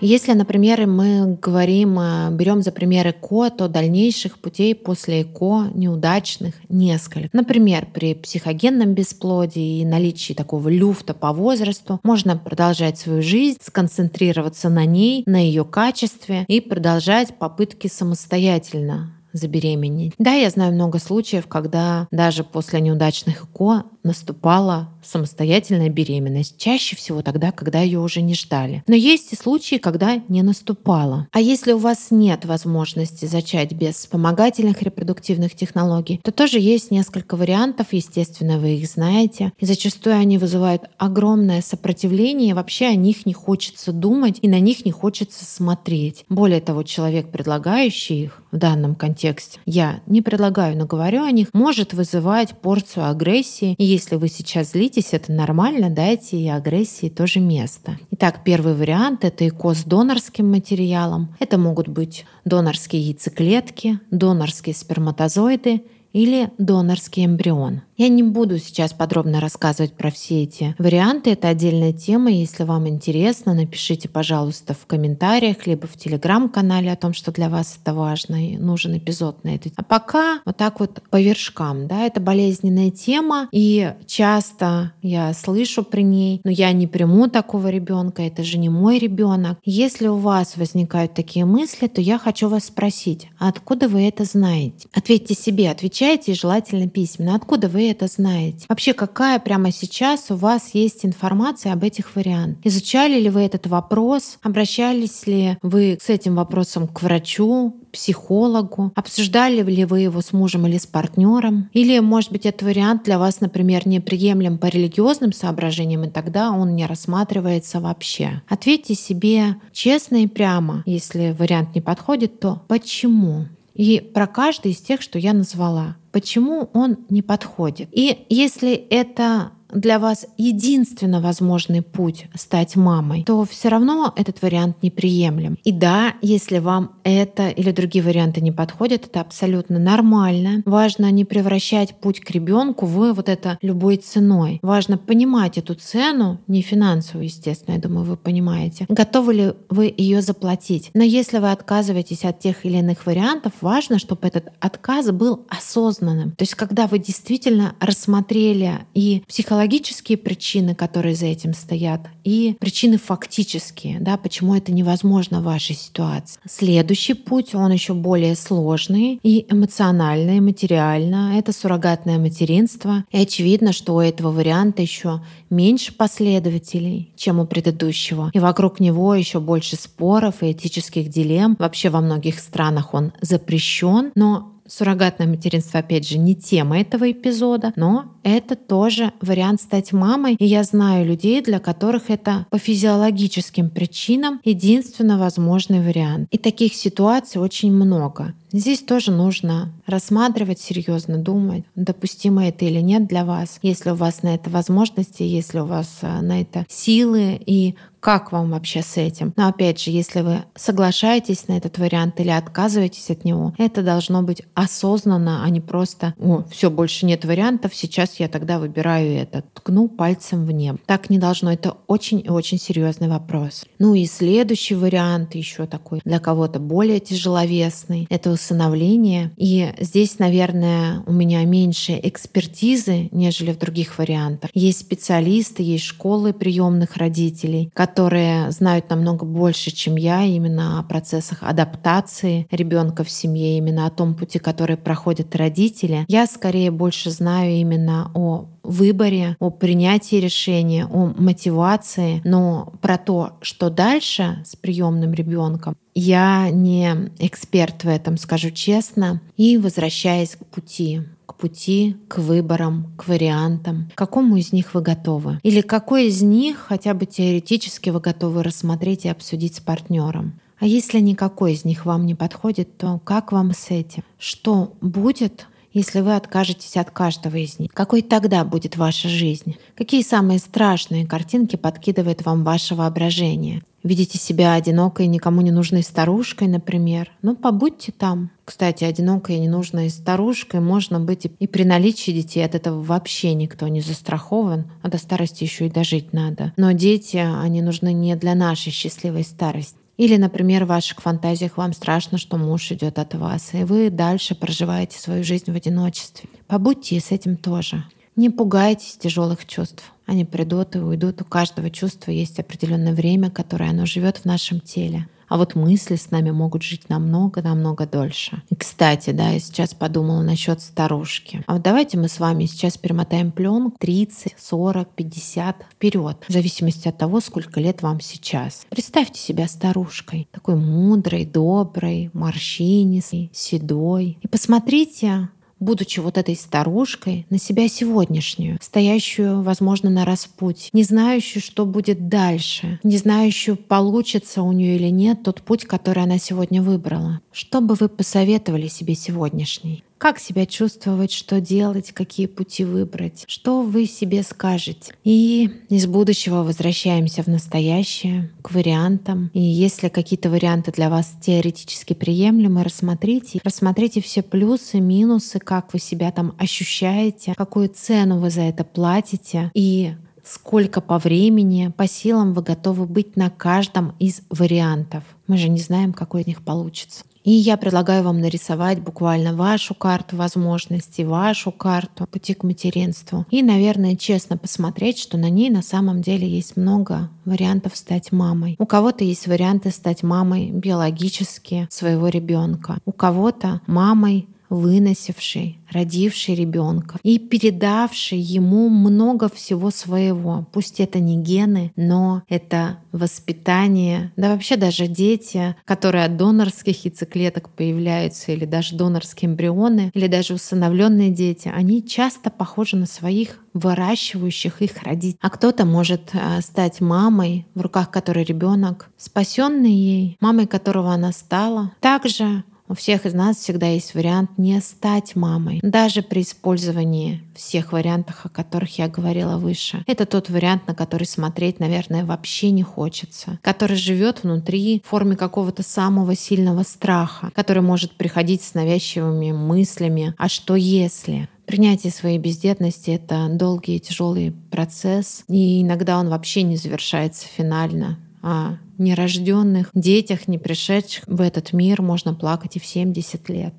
Если, 0.00 0.32
например, 0.32 0.86
мы 0.86 1.36
говорим, 1.42 1.98
э, 1.98 2.30
берем 2.30 2.62
за 2.62 2.70
пример 2.70 3.08
ЭКО, 3.08 3.50
то 3.50 3.68
дальнейших 3.68 4.38
путей 4.38 4.74
после 4.76 5.22
ЭКО 5.22 5.70
неудачных 5.74 6.54
несколько. 6.68 7.28
Например, 7.32 7.86
при 7.92 8.14
психогенном 8.14 8.94
бесплодии 8.94 9.80
и 9.80 9.84
наличии 9.84 10.34
такого 10.34 10.68
люфта 10.68 11.14
по 11.14 11.32
возрасту 11.32 11.98
можно 12.04 12.36
продолжать 12.36 12.98
свою 12.98 13.22
жизнь, 13.22 13.58
сконцентрироваться 13.60 14.68
на 14.68 14.84
ней, 14.84 15.24
на 15.26 15.44
ее 15.44 15.64
качестве 15.64 16.44
и 16.46 16.60
продолжать 16.60 17.36
попытки 17.36 17.88
самостоятельно 17.88 19.17
забеременеть. 19.32 20.14
Да, 20.18 20.32
я 20.32 20.50
знаю 20.50 20.72
много 20.72 20.98
случаев, 20.98 21.46
когда 21.46 22.08
даже 22.10 22.44
после 22.44 22.80
неудачных 22.80 23.44
ЭКО 23.44 23.84
наступала 24.02 24.88
самостоятельная 25.02 25.88
беременность. 25.88 26.58
Чаще 26.58 26.96
всего 26.96 27.22
тогда, 27.22 27.52
когда 27.52 27.80
ее 27.80 28.00
уже 28.00 28.20
не 28.20 28.34
ждали. 28.34 28.82
Но 28.86 28.94
есть 28.94 29.32
и 29.32 29.36
случаи, 29.36 29.76
когда 29.76 30.16
не 30.28 30.42
наступала. 30.42 31.28
А 31.32 31.40
если 31.40 31.72
у 31.72 31.78
вас 31.78 32.08
нет 32.10 32.44
возможности 32.44 33.26
зачать 33.26 33.72
без 33.72 33.96
вспомогательных 33.96 34.82
репродуктивных 34.82 35.54
технологий, 35.54 36.20
то 36.22 36.32
тоже 36.32 36.58
есть 36.58 36.90
несколько 36.90 37.36
вариантов, 37.36 37.88
естественно, 37.92 38.58
вы 38.58 38.76
их 38.76 38.88
знаете. 38.88 39.52
И 39.58 39.66
зачастую 39.66 40.16
они 40.16 40.38
вызывают 40.38 40.84
огромное 40.98 41.62
сопротивление, 41.62 42.50
и 42.50 42.54
вообще 42.54 42.86
о 42.86 42.94
них 42.94 43.26
не 43.26 43.34
хочется 43.34 43.92
думать, 43.92 44.38
и 44.42 44.48
на 44.48 44.60
них 44.60 44.84
не 44.84 44.90
хочется 44.90 45.44
смотреть. 45.44 46.24
Более 46.28 46.60
того, 46.60 46.82
человек, 46.82 47.30
предлагающий 47.30 48.24
их 48.24 48.42
в 48.50 48.56
данном 48.56 48.94
контексте, 48.94 49.17
я 49.66 50.00
не 50.06 50.22
предлагаю, 50.22 50.76
но 50.76 50.86
говорю 50.86 51.22
о 51.22 51.30
них, 51.30 51.48
может 51.52 51.92
вызывать 51.92 52.50
порцию 52.60 53.08
агрессии. 53.08 53.74
И 53.78 53.84
если 53.84 54.16
вы 54.16 54.28
сейчас 54.28 54.72
злитесь, 54.72 55.12
это 55.12 55.32
нормально, 55.32 55.90
дайте 55.90 56.38
и 56.38 56.48
агрессии 56.48 57.08
тоже 57.08 57.40
место. 57.40 57.98
Итак, 58.12 58.42
первый 58.44 58.74
вариант— 58.74 59.20
это 59.24 59.48
ЭКО 59.48 59.74
с 59.74 59.84
донорским 59.84 60.50
материалом. 60.50 61.34
Это 61.38 61.58
могут 61.58 61.88
быть 61.88 62.24
донорские 62.44 63.02
яйцеклетки, 63.02 64.00
донорские 64.10 64.74
сперматозоиды 64.74 65.82
или 66.12 66.50
донорский 66.58 67.24
эмбрион. 67.26 67.82
Я 67.96 68.08
не 68.08 68.22
буду 68.22 68.58
сейчас 68.58 68.92
подробно 68.92 69.40
рассказывать 69.40 69.92
про 69.94 70.10
все 70.10 70.44
эти 70.44 70.74
варианты. 70.78 71.30
Это 71.30 71.48
отдельная 71.48 71.92
тема. 71.92 72.30
Если 72.30 72.62
вам 72.62 72.88
интересно, 72.88 73.54
напишите, 73.54 74.08
пожалуйста, 74.08 74.72
в 74.74 74.86
комментариях, 74.86 75.66
либо 75.66 75.86
в 75.88 75.96
телеграм-канале 75.96 76.92
о 76.92 76.96
том, 76.96 77.12
что 77.12 77.32
для 77.32 77.48
вас 77.48 77.78
это 77.82 77.94
важно 77.94 78.52
и 78.52 78.56
нужен 78.56 78.96
эпизод 78.96 79.42
на 79.42 79.54
это. 79.56 79.70
А 79.76 79.82
пока 79.82 80.40
вот 80.44 80.56
так 80.56 80.78
вот 80.78 81.02
по 81.10 81.20
вершкам. 81.20 81.88
Да, 81.88 82.06
это 82.06 82.20
болезненная 82.20 82.90
тема, 82.90 83.48
и 83.50 83.92
часто 84.06 84.92
я 85.02 85.34
слышу 85.34 85.82
при 85.82 86.02
ней, 86.02 86.40
но 86.44 86.50
я 86.50 86.70
не 86.72 86.86
приму 86.86 87.28
такого 87.28 87.68
ребенка, 87.68 88.22
это 88.22 88.44
же 88.44 88.58
не 88.58 88.68
мой 88.68 88.98
ребенок. 88.98 89.58
Если 89.64 90.06
у 90.06 90.16
вас 90.16 90.56
возникают 90.56 91.14
такие 91.14 91.44
мысли, 91.44 91.88
то 91.88 92.00
я 92.00 92.18
хочу 92.18 92.48
вас 92.48 92.66
спросить, 92.66 93.28
а 93.38 93.48
откуда 93.48 93.88
вы 93.88 94.06
это 94.06 94.24
знаете? 94.24 94.88
Ответьте 94.92 95.34
себе, 95.34 95.70
отвечайте 95.70 96.07
желательно 96.34 96.88
письменно. 96.88 97.34
Откуда 97.34 97.68
вы 97.68 97.90
это 97.90 98.06
знаете? 98.06 98.66
Вообще, 98.68 98.92
какая 98.92 99.38
прямо 99.38 99.72
сейчас 99.72 100.30
у 100.30 100.36
вас 100.36 100.70
есть 100.74 101.04
информация 101.04 101.72
об 101.72 101.84
этих 101.84 102.16
вариантах? 102.16 102.64
Изучали 102.64 103.20
ли 103.20 103.30
вы 103.30 103.42
этот 103.42 103.66
вопрос? 103.66 104.38
Обращались 104.42 105.26
ли 105.26 105.56
вы 105.62 105.98
с 106.00 106.08
этим 106.08 106.36
вопросом 106.36 106.88
к 106.88 107.02
врачу, 107.02 107.76
психологу? 107.92 108.92
Обсуждали 108.94 109.62
ли 109.62 109.84
вы 109.84 110.00
его 110.00 110.20
с 110.20 110.32
мужем 110.32 110.66
или 110.66 110.78
с 110.78 110.86
партнером? 110.86 111.68
Или, 111.72 111.98
может 111.98 112.32
быть, 112.32 112.46
этот 112.46 112.62
вариант 112.62 113.04
для 113.04 113.18
вас, 113.18 113.40
например, 113.40 113.86
неприемлем 113.86 114.58
по 114.58 114.66
религиозным 114.66 115.32
соображениям, 115.32 116.04
и 116.04 116.10
тогда 116.10 116.52
он 116.52 116.74
не 116.74 116.86
рассматривается 116.86 117.80
вообще? 117.80 118.42
Ответьте 118.48 118.94
себе 118.94 119.56
честно 119.72 120.22
и 120.22 120.26
прямо. 120.26 120.82
Если 120.86 121.34
вариант 121.38 121.74
не 121.74 121.80
подходит, 121.80 122.40
то 122.40 122.62
почему? 122.68 123.46
И 123.78 124.00
про 124.00 124.26
каждый 124.26 124.72
из 124.72 124.82
тех, 124.82 125.00
что 125.00 125.18
я 125.18 125.32
назвала 125.32 125.96
почему 126.12 126.68
он 126.72 127.06
не 127.10 127.22
подходит. 127.22 127.88
И 127.92 128.26
если 128.28 128.72
это 128.72 129.52
для 129.72 129.98
вас 129.98 130.26
единственно 130.36 131.20
возможный 131.20 131.82
путь 131.82 132.26
стать 132.34 132.76
мамой, 132.76 133.24
то 133.24 133.44
все 133.44 133.68
равно 133.68 134.12
этот 134.16 134.42
вариант 134.42 134.82
неприемлем. 134.82 135.58
И 135.64 135.72
да, 135.72 136.14
если 136.22 136.58
вам 136.58 136.92
это 137.04 137.48
или 137.48 137.70
другие 137.70 138.04
варианты 138.04 138.40
не 138.40 138.52
подходят, 138.52 139.06
это 139.06 139.20
абсолютно 139.20 139.78
нормально. 139.78 140.62
Важно 140.64 141.10
не 141.10 141.24
превращать 141.24 141.94
путь 141.94 142.20
к 142.20 142.30
ребенку 142.30 142.86
в 142.86 143.12
вот 143.12 143.28
это 143.28 143.58
любой 143.62 143.96
ценой. 143.96 144.58
Важно 144.62 144.98
понимать 144.98 145.58
эту 145.58 145.74
цену, 145.74 146.40
не 146.46 146.62
финансовую, 146.62 147.24
естественно, 147.24 147.74
я 147.74 147.80
думаю, 147.80 148.04
вы 148.04 148.16
понимаете. 148.16 148.86
Готовы 148.88 149.34
ли 149.34 149.52
вы 149.68 149.92
ее 149.96 150.22
заплатить? 150.22 150.90
Но 150.94 151.02
если 151.02 151.38
вы 151.38 151.50
отказываетесь 151.50 152.24
от 152.24 152.40
тех 152.40 152.64
или 152.64 152.78
иных 152.78 153.06
вариантов, 153.06 153.52
важно, 153.60 153.98
чтобы 153.98 154.26
этот 154.26 154.48
отказ 154.60 155.10
был 155.10 155.46
осознанным. 155.48 156.32
То 156.32 156.42
есть, 156.42 156.54
когда 156.54 156.86
вы 156.86 156.98
действительно 156.98 157.74
рассмотрели 157.80 158.80
и 158.94 159.22
психологически 159.28 159.57
психологические 159.58 160.18
причины, 160.18 160.76
которые 160.76 161.16
за 161.16 161.26
этим 161.26 161.52
стоят, 161.52 162.02
и 162.22 162.56
причины 162.60 162.96
фактические, 162.96 163.98
да, 163.98 164.16
почему 164.16 164.54
это 164.54 164.70
невозможно 164.70 165.40
в 165.40 165.44
вашей 165.44 165.74
ситуации. 165.74 166.40
Следующий 166.48 167.14
путь, 167.14 167.56
он 167.56 167.72
еще 167.72 167.94
более 167.94 168.36
сложный 168.36 169.18
и 169.24 169.46
эмоционально, 169.52 170.36
и 170.36 170.40
материально. 170.40 171.36
Это 171.36 171.52
суррогатное 171.52 172.18
материнство. 172.18 173.04
И 173.10 173.18
очевидно, 173.18 173.72
что 173.72 173.96
у 173.96 174.00
этого 174.00 174.30
варианта 174.30 174.82
еще 174.82 175.22
меньше 175.50 175.92
последователей, 175.92 177.12
чем 177.16 177.40
у 177.40 177.44
предыдущего. 177.44 178.30
И 178.34 178.38
вокруг 178.38 178.78
него 178.78 179.12
еще 179.16 179.40
больше 179.40 179.74
споров 179.74 180.44
и 180.44 180.52
этических 180.52 181.08
дилемм. 181.08 181.56
Вообще 181.58 181.90
во 181.90 182.00
многих 182.00 182.38
странах 182.38 182.94
он 182.94 183.12
запрещен, 183.22 184.12
но 184.14 184.52
Суррогатное 184.68 185.26
материнство, 185.26 185.80
опять 185.80 186.06
же, 186.06 186.18
не 186.18 186.34
тема 186.34 186.78
этого 186.78 187.10
эпизода, 187.10 187.72
но 187.74 188.12
это 188.36 188.56
тоже 188.56 189.12
вариант 189.20 189.62
стать 189.62 189.92
мамой. 189.92 190.34
И 190.38 190.44
я 190.44 190.62
знаю 190.64 191.06
людей, 191.06 191.42
для 191.42 191.58
которых 191.58 192.10
это 192.10 192.46
по 192.50 192.58
физиологическим 192.58 193.70
причинам 193.70 194.40
единственно 194.44 195.18
возможный 195.18 195.84
вариант. 195.84 196.28
И 196.30 196.38
таких 196.38 196.74
ситуаций 196.74 197.40
очень 197.40 197.72
много. 197.72 198.34
Здесь 198.52 198.80
тоже 198.80 199.12
нужно 199.12 199.72
рассматривать 199.86 200.58
серьезно, 200.58 201.18
думать, 201.18 201.64
допустимо 201.74 202.46
это 202.46 202.64
или 202.64 202.80
нет 202.80 203.06
для 203.06 203.24
вас. 203.24 203.58
Если 203.62 203.90
у 203.90 203.94
вас 203.94 204.22
на 204.22 204.34
это 204.34 204.48
возможности, 204.48 205.22
если 205.22 205.58
у 205.60 205.66
вас 205.66 205.98
э, 206.00 206.20
на 206.22 206.40
это 206.40 206.64
силы 206.68 207.38
и 207.44 207.74
как 208.00 208.30
вам 208.30 208.52
вообще 208.52 208.82
с 208.82 208.96
этим? 208.96 209.32
Но 209.36 209.48
опять 209.48 209.80
же, 209.80 209.90
если 209.90 210.20
вы 210.20 210.44
соглашаетесь 210.54 211.48
на 211.48 211.58
этот 211.58 211.78
вариант 211.78 212.20
или 212.20 212.30
отказываетесь 212.30 213.10
от 213.10 213.24
него, 213.24 213.54
это 213.58 213.82
должно 213.82 214.22
быть 214.22 214.42
осознанно, 214.54 215.42
а 215.44 215.50
не 215.50 215.60
просто 215.60 216.14
«О, 216.18 216.44
все, 216.50 216.70
больше 216.70 217.06
нет 217.06 217.24
вариантов, 217.24 217.74
сейчас 217.74 218.17
я 218.20 218.28
тогда 218.28 218.58
выбираю 218.58 219.12
это». 219.16 219.42
Ткну 219.54 219.88
пальцем 219.88 220.44
в 220.44 220.52
небо. 220.52 220.78
Так 220.86 221.10
не 221.10 221.18
должно. 221.18 221.52
Это 221.52 221.76
очень 221.86 222.20
и 222.24 222.28
очень 222.28 222.58
серьезный 222.58 223.08
вопрос. 223.08 223.64
Ну 223.78 223.94
и 223.94 224.06
следующий 224.06 224.74
вариант 224.74 225.34
еще 225.34 225.66
такой 225.66 226.00
для 226.04 226.18
кого-то 226.18 226.58
более 226.58 227.00
тяжеловесный. 227.00 228.06
Это 228.10 228.30
усыновление. 228.30 229.32
И 229.36 229.72
здесь, 229.80 230.18
наверное, 230.18 231.02
у 231.06 231.12
меня 231.12 231.44
меньше 231.44 231.98
экспертизы, 232.02 233.08
нежели 233.12 233.52
в 233.52 233.58
других 233.58 233.98
вариантах. 233.98 234.50
Есть 234.54 234.80
специалисты, 234.80 235.62
есть 235.62 235.84
школы 235.84 236.32
приемных 236.32 236.96
родителей, 236.96 237.70
которые 237.74 238.50
знают 238.50 238.90
намного 238.90 239.24
больше, 239.24 239.70
чем 239.70 239.96
я, 239.96 240.24
именно 240.24 240.78
о 240.78 240.82
процессах 240.82 241.38
адаптации 241.42 242.46
ребенка 242.50 243.04
в 243.04 243.10
семье, 243.10 243.58
именно 243.58 243.86
о 243.86 243.90
том 243.90 244.14
пути, 244.14 244.38
который 244.38 244.76
проходят 244.76 245.34
родители. 245.36 246.04
Я 246.08 246.26
скорее 246.26 246.70
больше 246.70 247.10
знаю 247.10 247.52
именно 247.52 248.07
о 248.14 248.46
выборе, 248.62 249.36
о 249.40 249.50
принятии 249.50 250.16
решения, 250.16 250.86
о 250.86 251.12
мотивации, 251.16 252.20
но 252.24 252.72
про 252.80 252.98
то, 252.98 253.38
что 253.40 253.70
дальше 253.70 254.42
с 254.44 254.56
приемным 254.56 255.12
ребенком, 255.12 255.76
я 255.94 256.50
не 256.50 257.10
эксперт 257.18 257.84
в 257.84 257.88
этом, 257.88 258.16
скажу 258.18 258.50
честно. 258.50 259.20
И 259.36 259.58
возвращаясь 259.58 260.36
к 260.36 260.46
пути, 260.46 261.02
к 261.26 261.34
пути, 261.34 261.96
к 262.08 262.18
выборам, 262.18 262.92
к 262.96 263.08
вариантам, 263.08 263.90
к 263.94 263.98
какому 263.98 264.36
из 264.36 264.52
них 264.52 264.74
вы 264.74 264.82
готовы? 264.82 265.40
Или 265.42 265.60
какой 265.60 266.06
из 266.06 266.22
них 266.22 266.58
хотя 266.68 266.94
бы 266.94 267.06
теоретически 267.06 267.90
вы 267.90 268.00
готовы 268.00 268.42
рассмотреть 268.42 269.04
и 269.04 269.08
обсудить 269.08 269.56
с 269.56 269.60
партнером? 269.60 270.40
А 270.60 270.66
если 270.66 270.98
никакой 271.00 271.52
из 271.52 271.64
них 271.64 271.86
вам 271.86 272.06
не 272.06 272.14
подходит, 272.14 272.76
то 272.78 273.00
как 273.04 273.32
вам 273.32 273.52
с 273.52 273.70
этим? 273.70 274.02
Что 274.18 274.72
будет, 274.80 275.46
если 275.78 276.00
вы 276.00 276.14
откажетесь 276.14 276.76
от 276.76 276.90
каждого 276.90 277.36
из 277.36 277.58
них? 277.58 277.72
Какой 277.72 278.02
тогда 278.02 278.44
будет 278.44 278.76
ваша 278.76 279.08
жизнь? 279.08 279.56
Какие 279.76 280.02
самые 280.02 280.38
страшные 280.38 281.06
картинки 281.06 281.56
подкидывает 281.56 282.24
вам 282.24 282.44
ваше 282.44 282.74
воображение? 282.74 283.62
Видите 283.84 284.18
себя 284.18 284.54
одинокой, 284.54 285.06
никому 285.06 285.40
не 285.40 285.52
нужной 285.52 285.82
старушкой, 285.82 286.48
например. 286.48 287.12
Ну, 287.22 287.36
побудьте 287.36 287.92
там. 287.92 288.30
Кстати, 288.44 288.82
одинокой 288.82 289.36
и 289.36 289.40
ненужной 289.40 289.88
старушкой 289.88 290.60
можно 290.60 290.98
быть 290.98 291.26
и 291.38 291.46
при 291.46 291.62
наличии 291.62 292.10
детей. 292.10 292.44
От 292.44 292.56
этого 292.56 292.82
вообще 292.82 293.34
никто 293.34 293.68
не 293.68 293.80
застрахован. 293.80 294.70
А 294.82 294.88
до 294.88 294.98
старости 294.98 295.44
еще 295.44 295.66
и 295.66 295.70
дожить 295.70 296.12
надо. 296.12 296.52
Но 296.56 296.72
дети, 296.72 297.18
они 297.18 297.62
нужны 297.62 297.92
не 297.92 298.16
для 298.16 298.34
нашей 298.34 298.72
счастливой 298.72 299.22
старости. 299.22 299.76
Или, 299.98 300.16
например, 300.16 300.64
в 300.64 300.68
ваших 300.68 301.00
фантазиях 301.00 301.56
вам 301.56 301.72
страшно, 301.72 302.18
что 302.18 302.38
муж 302.38 302.70
идет 302.70 303.00
от 303.00 303.14
вас, 303.14 303.52
и 303.52 303.64
вы 303.64 303.90
дальше 303.90 304.36
проживаете 304.36 304.98
свою 304.98 305.24
жизнь 305.24 305.52
в 305.52 305.56
одиночестве. 305.56 306.30
Побудьте 306.46 306.98
с 307.00 307.10
этим 307.10 307.36
тоже. 307.36 307.84
Не 308.14 308.30
пугайтесь 308.30 308.96
тяжелых 308.96 309.44
чувств. 309.44 309.92
Они 310.06 310.24
придут 310.24 310.76
и 310.76 310.78
уйдут. 310.78 311.20
У 311.20 311.24
каждого 311.24 311.68
чувства 311.70 312.12
есть 312.12 312.38
определенное 312.38 312.94
время, 312.94 313.30
которое 313.30 313.70
оно 313.70 313.86
живет 313.86 314.18
в 314.18 314.24
нашем 314.24 314.60
теле. 314.60 315.08
А 315.28 315.36
вот 315.36 315.54
мысли 315.54 315.96
с 315.96 316.10
нами 316.10 316.30
могут 316.30 316.62
жить 316.62 316.88
намного-намного 316.88 317.86
дольше. 317.86 318.42
И, 318.50 318.54
кстати, 318.54 319.10
да, 319.10 319.30
я 319.30 319.40
сейчас 319.40 319.74
подумала 319.74 320.22
насчет 320.22 320.60
старушки. 320.60 321.42
А 321.46 321.54
вот 321.54 321.62
давайте 321.62 321.98
мы 321.98 322.08
с 322.08 322.18
вами 322.18 322.46
сейчас 322.46 322.78
перемотаем 322.78 323.30
пленку 323.30 323.76
30, 323.78 324.34
40, 324.38 324.88
50 324.94 325.56
вперед, 325.72 326.16
в 326.26 326.32
зависимости 326.32 326.88
от 326.88 326.98
того, 326.98 327.20
сколько 327.20 327.60
лет 327.60 327.82
вам 327.82 328.00
сейчас. 328.00 328.66
Представьте 328.70 329.20
себя 329.20 329.48
старушкой, 329.48 330.28
такой 330.32 330.56
мудрой, 330.56 331.24
доброй, 331.24 332.10
морщинистой, 332.12 333.30
седой. 333.32 334.18
И 334.20 334.28
посмотрите 334.28 335.28
будучи 335.60 336.00
вот 336.00 336.18
этой 336.18 336.36
старушкой, 336.36 337.26
на 337.30 337.38
себя 337.38 337.68
сегодняшнюю, 337.68 338.58
стоящую, 338.60 339.42
возможно, 339.42 339.90
на 339.90 340.04
распуть, 340.04 340.70
не 340.72 340.82
знающую, 340.82 341.42
что 341.42 341.66
будет 341.66 342.08
дальше, 342.08 342.80
не 342.82 342.96
знающую, 342.96 343.56
получится 343.56 344.42
у 344.42 344.52
нее 344.52 344.76
или 344.76 344.88
нет 344.88 345.22
тот 345.22 345.42
путь, 345.42 345.64
который 345.64 346.02
она 346.02 346.18
сегодня 346.18 346.62
выбрала. 346.62 347.20
Что 347.32 347.60
бы 347.60 347.74
вы 347.74 347.88
посоветовали 347.88 348.68
себе 348.68 348.94
сегодняшней? 348.94 349.84
Как 349.98 350.20
себя 350.20 350.46
чувствовать, 350.46 351.12
что 351.12 351.40
делать, 351.40 351.92
какие 351.92 352.26
пути 352.26 352.64
выбрать, 352.64 353.24
что 353.26 353.62
вы 353.62 353.86
себе 353.86 354.22
скажете. 354.22 354.94
И 355.02 355.50
из 355.68 355.86
будущего 355.86 356.44
возвращаемся 356.44 357.22
в 357.24 357.26
настоящее, 357.26 358.30
к 358.42 358.52
вариантам. 358.52 359.30
И 359.34 359.40
если 359.40 359.88
какие-то 359.88 360.30
варианты 360.30 360.70
для 360.70 360.88
вас 360.88 361.12
теоретически 361.20 361.94
приемлемы, 361.94 362.62
рассмотрите. 362.62 363.40
Рассмотрите 363.42 364.00
все 364.00 364.22
плюсы, 364.22 364.78
минусы, 364.78 365.40
как 365.40 365.72
вы 365.72 365.80
себя 365.80 366.12
там 366.12 366.34
ощущаете, 366.38 367.34
какую 367.36 367.68
цену 367.68 368.20
вы 368.20 368.30
за 368.30 368.42
это 368.42 368.62
платите. 368.64 369.50
И 369.54 369.94
сколько 370.28 370.80
по 370.80 370.98
времени, 370.98 371.72
по 371.76 371.88
силам 371.88 372.34
вы 372.34 372.42
готовы 372.42 372.86
быть 372.86 373.16
на 373.16 373.30
каждом 373.30 373.94
из 373.98 374.20
вариантов. 374.30 375.02
Мы 375.26 375.38
же 375.38 375.48
не 375.48 375.60
знаем, 375.60 375.92
какой 375.92 376.22
из 376.22 376.26
них 376.26 376.42
получится. 376.42 377.04
И 377.24 377.32
я 377.32 377.58
предлагаю 377.58 378.04
вам 378.04 378.20
нарисовать 378.20 378.80
буквально 378.80 379.34
вашу 379.34 379.74
карту 379.74 380.16
возможностей, 380.16 381.04
вашу 381.04 381.52
карту 381.52 382.06
пути 382.06 382.32
к 382.32 382.42
материнству. 382.42 383.26
И, 383.30 383.42
наверное, 383.42 383.96
честно 383.96 384.38
посмотреть, 384.38 384.98
что 384.98 385.18
на 385.18 385.28
ней 385.28 385.50
на 385.50 385.60
самом 385.60 386.00
деле 386.00 386.26
есть 386.26 386.56
много 386.56 387.10
вариантов 387.26 387.76
стать 387.76 388.12
мамой. 388.12 388.56
У 388.58 388.64
кого-то 388.64 389.04
есть 389.04 389.26
варианты 389.26 389.70
стать 389.70 390.02
мамой 390.02 390.50
биологически 390.52 391.68
своего 391.70 392.08
ребенка. 392.08 392.78
У 392.86 392.92
кого-то 392.92 393.60
мамой 393.66 394.26
выносивший, 394.50 395.58
родивший 395.70 396.34
ребенка 396.34 396.98
и 397.02 397.18
передавший 397.18 398.18
ему 398.18 398.68
много 398.68 399.28
всего 399.28 399.70
своего. 399.70 400.46
Пусть 400.52 400.80
это 400.80 400.98
не 400.98 401.16
гены, 401.16 401.72
но 401.76 402.22
это 402.28 402.78
воспитание. 402.92 404.12
Да 404.16 404.32
вообще 404.32 404.56
даже 404.56 404.86
дети, 404.86 405.56
которые 405.64 406.04
от 406.04 406.16
донорских 406.16 406.84
яйцеклеток 406.84 407.50
появляются, 407.50 408.32
или 408.32 408.44
даже 408.44 408.76
донорские 408.76 409.30
эмбрионы, 409.30 409.90
или 409.94 410.06
даже 410.06 410.34
усыновленные 410.34 411.10
дети, 411.10 411.50
они 411.54 411.86
часто 411.86 412.30
похожи 412.30 412.76
на 412.76 412.86
своих 412.86 413.40
выращивающих 413.54 414.62
их 414.62 414.82
родителей. 414.82 415.18
А 415.20 415.30
кто-то 415.30 415.64
может 415.64 416.10
э, 416.12 416.40
стать 416.40 416.80
мамой, 416.80 417.46
в 417.54 417.60
руках 417.60 417.90
которой 417.90 418.24
ребенок, 418.24 418.90
спасенный 418.96 419.72
ей, 419.72 420.16
мамой 420.20 420.46
которого 420.46 420.92
она 420.92 421.12
стала. 421.12 421.72
Также 421.80 422.44
у 422.68 422.74
всех 422.74 423.06
из 423.06 423.14
нас 423.14 423.36
всегда 423.36 423.66
есть 423.66 423.94
вариант 423.94 424.30
не 424.36 424.60
стать 424.60 425.16
мамой, 425.16 425.60
даже 425.62 426.02
при 426.02 426.22
использовании 426.22 427.22
всех 427.34 427.72
вариантов, 427.72 428.20
о 428.24 428.28
которых 428.28 428.78
я 428.78 428.88
говорила 428.88 429.38
выше. 429.38 429.82
Это 429.86 430.06
тот 430.06 430.28
вариант, 430.28 430.66
на 430.66 430.74
который 430.74 431.04
смотреть, 431.04 431.60
наверное, 431.60 432.04
вообще 432.04 432.50
не 432.50 432.62
хочется, 432.62 433.38
который 433.42 433.76
живет 433.76 434.22
внутри 434.22 434.82
в 434.84 434.88
форме 434.88 435.16
какого-то 435.16 435.62
самого 435.62 436.14
сильного 436.14 436.62
страха, 436.62 437.30
который 437.34 437.62
может 437.62 437.92
приходить 437.92 438.42
с 438.42 438.54
навязчивыми 438.54 439.32
мыслями 439.32 440.14
«а 440.18 440.28
что 440.28 440.56
если?». 440.56 441.28
Принятие 441.46 441.90
своей 441.90 442.18
бездетности— 442.18 442.90
это 442.92 443.28
долгий 443.30 443.76
и 443.76 443.80
тяжелый 443.80 444.32
процесс, 444.50 445.24
и 445.28 445.62
иногда 445.62 445.98
он 445.98 446.10
вообще 446.10 446.42
не 446.42 446.58
завершается 446.58 447.26
финально 447.26 447.98
о 448.22 448.56
нерожденных 448.78 449.70
детях, 449.74 450.28
не 450.28 450.38
пришедших 450.38 451.04
в 451.06 451.20
этот 451.20 451.52
мир, 451.52 451.82
можно 451.82 452.14
плакать 452.14 452.56
и 452.56 452.60
в 452.60 452.66
70 452.66 453.28
лет. 453.28 453.54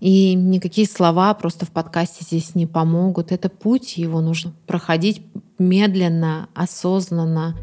И 0.00 0.34
никакие 0.34 0.86
слова 0.86 1.32
просто 1.34 1.64
в 1.66 1.70
подкасте 1.70 2.24
здесь 2.24 2.54
не 2.54 2.66
помогут. 2.66 3.32
Это 3.32 3.48
путь, 3.48 3.96
его 3.96 4.20
нужно 4.20 4.52
проходить 4.66 5.22
медленно, 5.58 6.48
осознанно. 6.54 7.56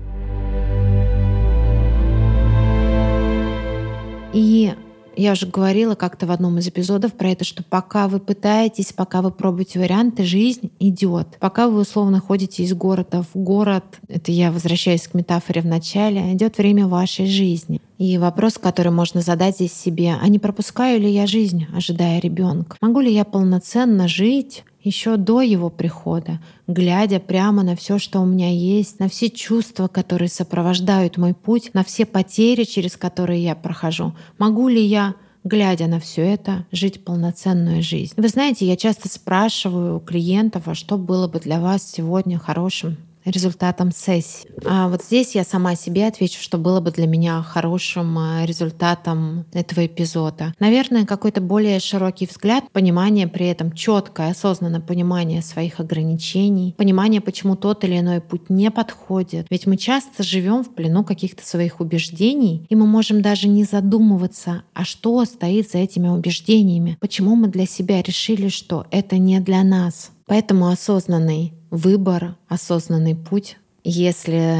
И 4.33 4.73
я 5.21 5.33
уже 5.33 5.45
говорила 5.45 5.95
как-то 5.95 6.25
в 6.25 6.31
одном 6.31 6.57
из 6.57 6.67
эпизодов 6.67 7.13
про 7.13 7.29
это, 7.29 7.43
что 7.43 7.63
пока 7.63 8.07
вы 8.07 8.19
пытаетесь, 8.19 8.91
пока 8.91 9.21
вы 9.21 9.31
пробуете 9.31 9.79
варианты, 9.79 10.23
жизнь 10.23 10.71
идет. 10.79 11.37
Пока 11.39 11.67
вы 11.67 11.81
условно 11.81 12.19
ходите 12.19 12.63
из 12.63 12.73
города 12.73 13.23
в 13.23 13.37
город, 13.37 13.83
это 14.07 14.31
я 14.31 14.51
возвращаюсь 14.51 15.07
к 15.07 15.13
метафоре 15.13 15.61
в 15.61 15.65
начале, 15.65 16.33
идет 16.33 16.57
время 16.57 16.87
вашей 16.87 17.27
жизни. 17.27 17.79
И 18.01 18.17
вопрос, 18.17 18.57
который 18.57 18.91
можно 18.91 19.21
задать 19.21 19.57
здесь 19.57 19.73
себе, 19.73 20.15
а 20.19 20.27
не 20.27 20.39
пропускаю 20.39 20.99
ли 20.99 21.07
я 21.07 21.27
жизнь, 21.27 21.67
ожидая 21.71 22.19
ребенка? 22.19 22.75
Могу 22.81 22.99
ли 22.99 23.13
я 23.13 23.23
полноценно 23.25 24.07
жить, 24.07 24.63
еще 24.81 25.17
до 25.17 25.41
его 25.41 25.69
прихода, 25.69 26.39
глядя 26.65 27.19
прямо 27.19 27.61
на 27.61 27.75
все, 27.75 27.99
что 27.99 28.19
у 28.21 28.25
меня 28.25 28.49
есть, 28.49 28.99
на 28.99 29.07
все 29.07 29.29
чувства, 29.29 29.87
которые 29.87 30.29
сопровождают 30.29 31.17
мой 31.17 31.35
путь, 31.35 31.75
на 31.75 31.83
все 31.83 32.07
потери, 32.07 32.63
через 32.63 32.97
которые 32.97 33.43
я 33.43 33.53
прохожу. 33.53 34.15
Могу 34.39 34.67
ли 34.67 34.83
я 34.83 35.13
глядя 35.43 35.85
на 35.85 35.99
все 35.99 36.21
это, 36.23 36.65
жить 36.71 37.03
полноценную 37.03 37.83
жизнь. 37.83 38.13
Вы 38.17 38.27
знаете, 38.29 38.65
я 38.65 38.77
часто 38.77 39.09
спрашиваю 39.09 39.97
у 39.97 39.99
клиентов, 39.99 40.67
а 40.67 40.73
что 40.73 40.97
было 40.97 41.27
бы 41.27 41.39
для 41.39 41.59
вас 41.59 41.91
сегодня 41.91 42.39
хорошим 42.39 42.97
результатом 43.25 43.91
сессии. 43.91 44.49
А 44.65 44.89
вот 44.89 45.03
здесь 45.03 45.35
я 45.35 45.43
сама 45.43 45.75
себе 45.75 46.07
отвечу, 46.07 46.41
что 46.41 46.57
было 46.57 46.79
бы 46.79 46.91
для 46.91 47.07
меня 47.07 47.41
хорошим 47.41 48.17
а, 48.17 48.45
результатом 48.45 49.45
этого 49.53 49.85
эпизода. 49.85 50.53
Наверное, 50.59 51.05
какой-то 51.05 51.41
более 51.41 51.79
широкий 51.79 52.25
взгляд, 52.25 52.65
понимание 52.71 53.27
при 53.27 53.47
этом 53.47 53.71
четкое, 53.71 54.31
осознанное 54.31 54.79
понимание 54.81 55.41
своих 55.41 55.79
ограничений, 55.79 56.75
понимание, 56.77 57.21
почему 57.21 57.55
тот 57.55 57.83
или 57.83 57.99
иной 57.99 58.21
путь 58.21 58.49
не 58.49 58.71
подходит. 58.71 59.47
Ведь 59.49 59.67
мы 59.67 59.77
часто 59.77 60.23
живем 60.23 60.63
в 60.63 60.73
плену 60.73 61.03
каких-то 61.03 61.45
своих 61.45 61.79
убеждений, 61.79 62.65
и 62.69 62.75
мы 62.75 62.85
можем 62.85 63.21
даже 63.21 63.47
не 63.47 63.63
задумываться, 63.63 64.63
а 64.73 64.85
что 64.85 65.23
стоит 65.25 65.71
за 65.71 65.79
этими 65.79 66.07
убеждениями, 66.07 66.97
почему 66.99 67.35
мы 67.35 67.47
для 67.47 67.65
себя 67.65 68.01
решили, 68.01 68.49
что 68.49 68.85
это 68.91 69.17
не 69.17 69.39
для 69.39 69.63
нас. 69.63 70.11
Поэтому 70.31 70.69
осознанный 70.69 71.53
выбор, 71.71 72.37
осознанный 72.47 73.17
путь. 73.17 73.57
Если 73.83 74.55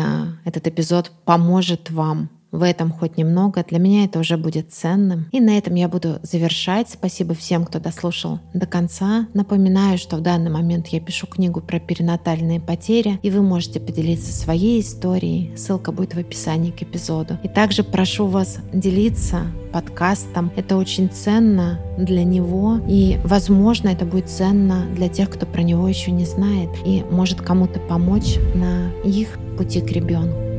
этот 0.45 0.67
эпизод 0.67 1.13
поможет 1.23 1.89
вам 1.89 2.29
в 2.52 2.64
этом 2.64 2.92
хоть 2.92 3.18
немного, 3.18 3.64
для 3.68 3.80
меня 3.80 4.06
это 4.06 4.20
уже 4.20 4.38
будет 4.38 4.74
ценным. 4.74 5.28
И 5.32 5.40
на 5.40 5.58
этом 5.58 5.76
я 5.76 5.88
буду 5.88 6.20
завершать. 6.24 6.90
Спасибо 6.90 7.34
всем, 7.34 7.66
кто 7.66 7.80
дослушал 7.80 8.40
до 8.54 8.66
конца. 8.66 9.28
Напоминаю, 9.34 9.98
что 9.98 10.18
в 10.18 10.22
данный 10.22 10.52
момент 10.52 10.88
я 10.88 11.00
пишу 11.00 11.28
книгу 11.28 11.62
про 11.62 11.80
перинатальные 11.80 12.60
потери, 12.60 13.20
и 13.24 13.30
вы 13.30 13.42
можете 13.42 13.80
поделиться 13.80 14.34
своей 14.34 14.82
историей. 14.82 15.56
Ссылка 15.56 15.92
будет 15.92 16.14
в 16.14 16.20
описании 16.20 16.72
к 16.72 16.84
эпизоду. 16.84 17.38
И 17.44 17.48
также 17.48 17.84
прошу 17.84 18.28
вас 18.28 18.58
делиться 18.74 19.44
подкастом. 19.72 20.52
Это 20.58 20.76
очень 20.76 21.10
ценно 21.10 21.80
для 21.98 22.26
него, 22.26 22.80
и, 22.88 23.20
возможно, 23.24 23.90
это 23.90 24.06
будет 24.06 24.30
ценно 24.30 24.86
для 24.94 25.08
тех, 25.08 25.30
кто 25.30 25.46
про 25.46 25.62
него 25.62 25.88
еще 25.88 26.12
не 26.12 26.26
знает, 26.26 26.70
и 26.86 27.04
может 27.10 27.42
кому-то 27.42 27.80
помочь 27.80 28.38
на 28.54 28.92
их 29.06 29.40
пути 29.58 29.80
к 29.80 29.92
ребенку. 29.92 30.51